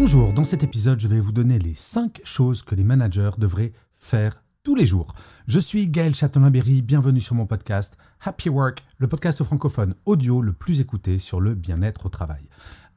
[0.00, 3.74] Bonjour, dans cet épisode, je vais vous donner les 5 choses que les managers devraient
[3.96, 5.14] faire tous les jours.
[5.46, 10.54] Je suis Gaël Châtelain-Berry, bienvenue sur mon podcast Happy Work, le podcast francophone audio le
[10.54, 12.48] plus écouté sur le bien-être au travail.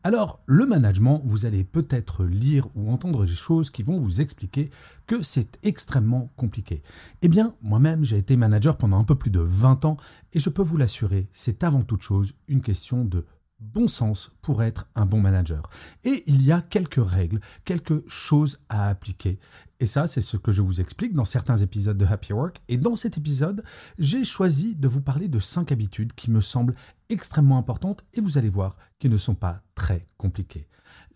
[0.03, 4.69] Alors, le management, vous allez peut-être lire ou entendre des choses qui vont vous expliquer
[5.05, 6.83] que c'est extrêmement compliqué.
[7.21, 9.97] Eh bien, moi-même, j'ai été manager pendant un peu plus de 20 ans
[10.31, 13.25] et je peux vous l'assurer, c'est avant toute chose une question de
[13.73, 15.69] bon sens pour être un bon manager.
[16.03, 19.39] Et il y a quelques règles, quelques choses à appliquer.
[19.79, 22.61] Et ça, c'est ce que je vous explique dans certains épisodes de Happy Work.
[22.69, 23.63] Et dans cet épisode,
[23.99, 26.75] j'ai choisi de vous parler de cinq habitudes qui me semblent
[27.09, 30.67] extrêmement importantes et vous allez voir qui ne sont pas très compliquées.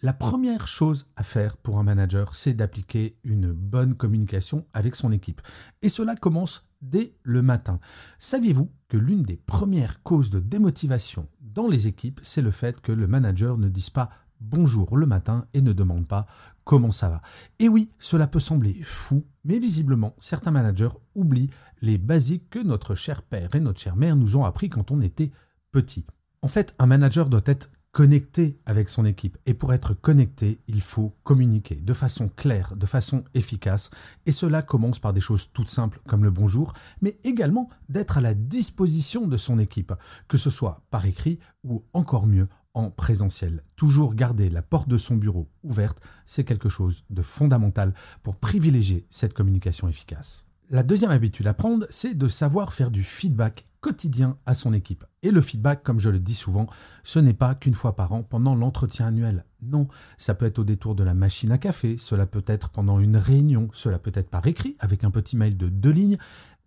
[0.02, 5.11] La première chose à faire pour un manager, c'est d'appliquer une bonne communication avec son
[5.11, 5.42] équipe.
[5.82, 7.80] Et cela commence dès le matin.
[8.20, 12.92] Saviez-vous que l'une des premières causes de démotivation dans les équipes, c'est le fait que
[12.92, 16.28] le manager ne dise pas bonjour le matin et ne demande pas
[16.64, 17.22] comment ça va?
[17.59, 21.50] Et oui, cela peut sembler fou, mais visiblement, certains managers oublient
[21.81, 25.02] les basiques que notre cher père et notre chère mère nous ont appris quand on
[25.02, 25.31] était
[25.72, 26.05] petit.
[26.42, 29.38] En fait, un manager doit être connecté avec son équipe.
[29.45, 33.89] Et pour être connecté, il faut communiquer de façon claire, de façon efficace.
[34.25, 38.21] Et cela commence par des choses toutes simples comme le bonjour, mais également d'être à
[38.21, 39.93] la disposition de son équipe,
[40.27, 43.63] que ce soit par écrit ou encore mieux en présentiel.
[43.75, 49.08] Toujours garder la porte de son bureau ouverte, c'est quelque chose de fondamental pour privilégier
[49.09, 50.46] cette communication efficace.
[50.70, 55.05] La deuxième habitude à prendre, c'est de savoir faire du feedback quotidien à son équipe.
[55.23, 56.67] Et le feedback, comme je le dis souvent,
[57.05, 59.45] ce n'est pas qu'une fois par an pendant l'entretien annuel.
[59.61, 63.00] Non, ça peut être au détour de la machine à café, cela peut être pendant
[63.00, 66.17] une réunion, cela peut être par écrit avec un petit mail de deux lignes.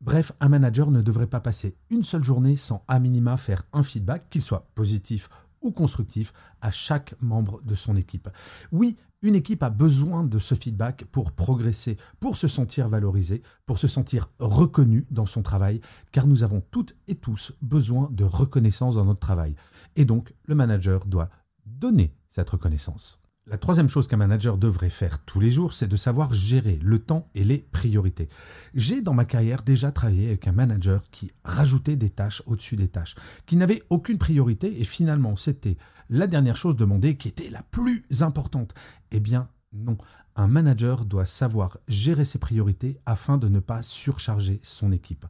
[0.00, 3.82] Bref, un manager ne devrait pas passer une seule journée sans à minima faire un
[3.82, 5.28] feedback, qu'il soit positif
[5.60, 8.30] ou constructif, à chaque membre de son équipe.
[8.72, 13.78] Oui, une équipe a besoin de ce feedback pour progresser, pour se sentir valorisé, pour
[13.78, 15.80] se sentir reconnu dans son travail,
[16.12, 19.54] car nous avons toutes et tous besoin de reconnaissance dans notre travail.
[19.96, 21.28] Et donc, le manager doit
[21.66, 23.20] donner cette reconnaissance.
[23.50, 27.00] La troisième chose qu'un manager devrait faire tous les jours, c'est de savoir gérer le
[27.00, 28.28] temps et les priorités.
[28.74, 32.86] J'ai dans ma carrière déjà travaillé avec un manager qui rajoutait des tâches au-dessus des
[32.86, 33.16] tâches,
[33.46, 35.78] qui n'avait aucune priorité et finalement c'était
[36.10, 38.72] la dernière chose demandée qui était la plus importante.
[39.10, 39.98] Eh bien non,
[40.36, 45.26] un manager doit savoir gérer ses priorités afin de ne pas surcharger son équipe.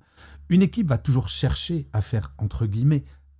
[0.51, 2.35] Une équipe va toujours chercher à faire,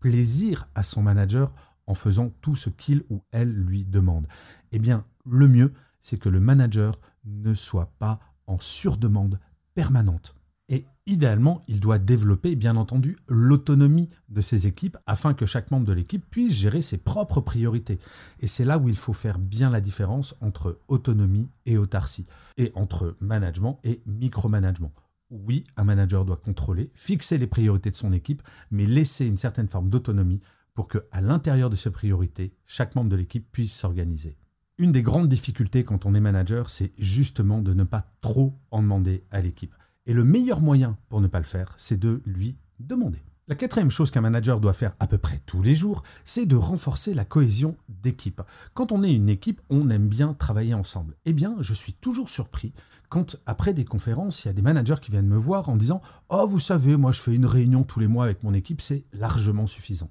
[0.01, 1.53] plaisir à son manager
[1.91, 4.29] en faisant tout ce qu'il ou elle lui demande.
[4.71, 9.41] Eh bien, le mieux, c'est que le manager ne soit pas en surdemande
[9.75, 10.37] permanente.
[10.69, 15.87] Et idéalement, il doit développer, bien entendu, l'autonomie de ses équipes afin que chaque membre
[15.87, 17.99] de l'équipe puisse gérer ses propres priorités.
[18.39, 22.27] Et c'est là où il faut faire bien la différence entre autonomie et autarcie,
[22.57, 24.93] et entre management et micromanagement.
[25.31, 29.69] Oui, un manager doit contrôler, fixer les priorités de son équipe, mais laisser une certaine
[29.69, 30.41] forme d'autonomie
[30.81, 34.39] pour que, à l'intérieur de ces priorités, chaque membre de l'équipe puisse s'organiser.
[34.79, 38.81] Une des grandes difficultés quand on est manager, c'est justement de ne pas trop en
[38.81, 39.75] demander à l'équipe.
[40.07, 43.23] Et le meilleur moyen pour ne pas le faire, c'est de lui demander.
[43.47, 46.57] La quatrième chose qu'un manager doit faire à peu près tous les jours, c'est de
[46.57, 48.41] renforcer la cohésion d'équipe.
[48.73, 51.15] Quand on est une équipe, on aime bien travailler ensemble.
[51.27, 52.73] Eh bien, je suis toujours surpris
[53.11, 56.01] quand, après des conférences, il y a des managers qui viennent me voir en disant
[56.31, 59.05] Oh, vous savez, moi je fais une réunion tous les mois avec mon équipe, c'est
[59.13, 60.11] largement suffisant.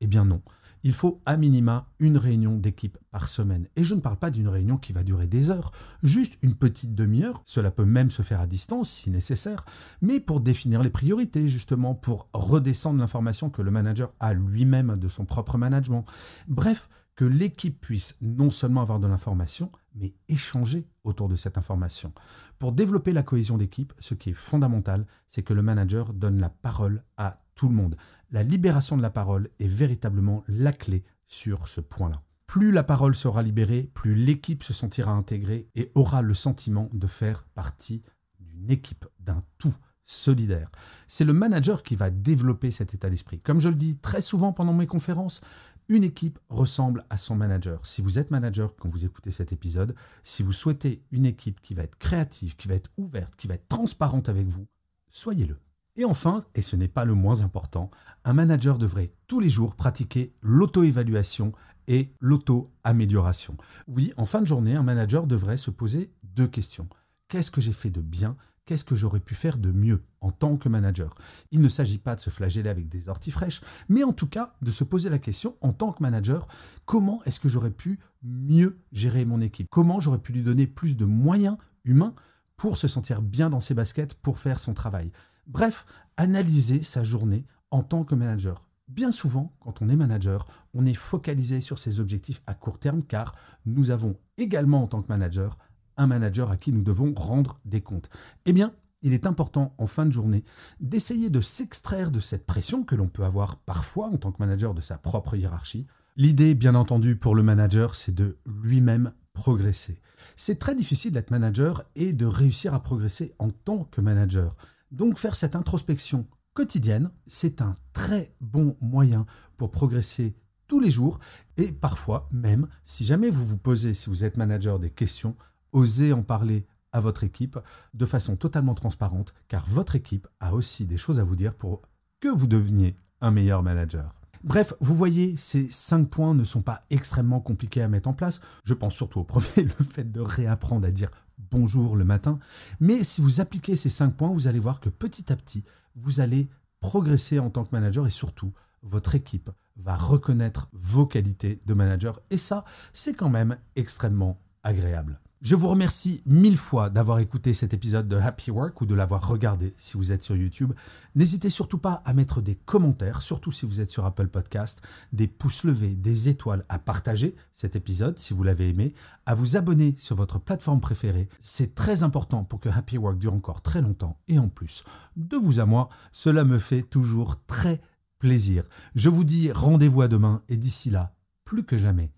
[0.00, 0.42] Eh bien non.
[0.84, 3.66] Il faut à minima une réunion d'équipe par semaine.
[3.74, 5.72] Et je ne parle pas d'une réunion qui va durer des heures,
[6.04, 9.64] juste une petite demi-heure, cela peut même se faire à distance si nécessaire,
[10.00, 15.08] mais pour définir les priorités justement, pour redescendre l'information que le manager a lui-même de
[15.08, 16.04] son propre management.
[16.46, 22.12] Bref, que l'équipe puisse non seulement avoir de l'information, mais échanger autour de cette information.
[22.60, 26.48] Pour développer la cohésion d'équipe, ce qui est fondamental, c'est que le manager donne la
[26.48, 27.96] parole à tout le monde.
[28.30, 32.22] La libération de la parole est véritablement la clé sur ce point-là.
[32.46, 37.08] Plus la parole sera libérée, plus l'équipe se sentira intégrée et aura le sentiment de
[37.08, 38.04] faire partie
[38.38, 39.74] d'une équipe, d'un tout
[40.08, 40.70] solidaire.
[41.06, 43.40] C'est le manager qui va développer cet état d'esprit.
[43.40, 45.42] Comme je le dis très souvent pendant mes conférences,
[45.90, 47.86] Une équipe ressemble à son manager.
[47.86, 51.72] Si vous êtes manager quand vous écoutez cet épisode, si vous souhaitez une équipe qui
[51.72, 54.66] va être créative, qui va être ouverte, qui va être transparente avec vous,
[55.08, 55.58] soyez-le.
[55.96, 57.90] Et enfin, et ce n'est pas le moins important,
[58.24, 61.52] un manager devrait tous les jours pratiquer l'auto-évaluation
[61.86, 63.56] et l'auto-amélioration.
[63.86, 66.86] Oui, en fin de journée, un manager devrait se poser deux questions.
[67.28, 68.36] Qu'est-ce que j'ai fait de bien?
[68.68, 71.14] Qu'est-ce que j'aurais pu faire de mieux en tant que manager?
[71.52, 74.52] Il ne s'agit pas de se flageller avec des orties fraîches, mais en tout cas
[74.60, 76.46] de se poser la question en tant que manager,
[76.84, 79.68] comment est-ce que j'aurais pu mieux gérer mon équipe?
[79.70, 82.14] Comment j'aurais pu lui donner plus de moyens humains
[82.58, 85.12] pour se sentir bien dans ses baskets, pour faire son travail?
[85.46, 85.86] Bref,
[86.18, 88.68] analyser sa journée en tant que manager.
[88.88, 93.02] Bien souvent, quand on est manager, on est focalisé sur ses objectifs à court terme
[93.02, 93.34] car
[93.64, 95.56] nous avons également en tant que manager
[95.98, 98.08] un manager à qui nous devons rendre des comptes.
[98.46, 98.72] Eh bien,
[99.02, 100.44] il est important en fin de journée
[100.80, 104.74] d'essayer de s'extraire de cette pression que l'on peut avoir parfois en tant que manager
[104.74, 105.86] de sa propre hiérarchie.
[106.16, 110.00] L'idée, bien entendu, pour le manager, c'est de lui-même progresser.
[110.34, 114.56] C'est très difficile d'être manager et de réussir à progresser en tant que manager.
[114.90, 120.34] Donc faire cette introspection quotidienne, c'est un très bon moyen pour progresser
[120.66, 121.20] tous les jours
[121.56, 125.36] et parfois même, si jamais vous vous posez, si vous êtes manager, des questions,
[125.72, 127.58] osez en parler à votre équipe
[127.94, 131.82] de façon totalement transparente, car votre équipe a aussi des choses à vous dire pour
[132.20, 134.14] que vous deveniez un meilleur manager.
[134.44, 138.40] Bref, vous voyez, ces cinq points ne sont pas extrêmement compliqués à mettre en place.
[138.64, 141.10] Je pense surtout au premier, le fait de réapprendre à dire
[141.50, 142.38] bonjour le matin.
[142.80, 145.64] Mais si vous appliquez ces cinq points, vous allez voir que petit à petit,
[145.96, 146.48] vous allez
[146.80, 152.20] progresser en tant que manager et surtout, votre équipe va reconnaître vos qualités de manager.
[152.30, 155.20] Et ça, c'est quand même extrêmement agréable.
[155.40, 159.28] Je vous remercie mille fois d'avoir écouté cet épisode de Happy Work ou de l'avoir
[159.28, 160.72] regardé si vous êtes sur YouTube.
[161.14, 164.82] N'hésitez surtout pas à mettre des commentaires, surtout si vous êtes sur Apple Podcast,
[165.12, 168.94] des pouces levés, des étoiles, à partager cet épisode si vous l'avez aimé,
[169.26, 171.28] à vous abonner sur votre plateforme préférée.
[171.38, 174.82] C'est très important pour que Happy Work dure encore très longtemps et en plus,
[175.14, 177.80] de vous à moi, cela me fait toujours très
[178.18, 178.64] plaisir.
[178.96, 181.14] Je vous dis rendez-vous à demain et d'ici là,
[181.44, 182.10] plus que jamais,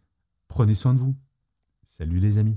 [0.49, 1.15] prenez soin de vous.
[1.85, 2.57] Salut les amis.